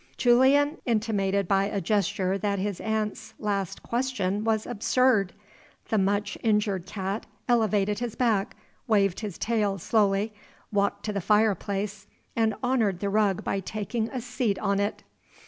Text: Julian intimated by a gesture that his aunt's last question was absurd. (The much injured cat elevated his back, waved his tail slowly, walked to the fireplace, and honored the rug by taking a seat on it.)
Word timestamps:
Julian 0.17 0.79
intimated 0.87 1.47
by 1.47 1.65
a 1.65 1.79
gesture 1.79 2.35
that 2.39 2.57
his 2.57 2.81
aunt's 2.81 3.35
last 3.37 3.83
question 3.83 4.43
was 4.43 4.65
absurd. 4.65 5.31
(The 5.89 5.99
much 5.99 6.39
injured 6.41 6.87
cat 6.87 7.27
elevated 7.47 7.99
his 7.99 8.15
back, 8.15 8.55
waved 8.87 9.19
his 9.19 9.37
tail 9.37 9.77
slowly, 9.77 10.33
walked 10.71 11.05
to 11.05 11.13
the 11.13 11.21
fireplace, 11.21 12.07
and 12.35 12.55
honored 12.63 12.99
the 12.99 13.09
rug 13.11 13.43
by 13.43 13.59
taking 13.59 14.09
a 14.09 14.21
seat 14.21 14.57
on 14.57 14.79
it.) 14.79 15.03